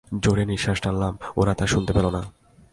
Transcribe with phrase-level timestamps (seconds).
[0.23, 2.21] জোরে নিশ্বাস টানলাম, ওরা তা শুনতে পেল না।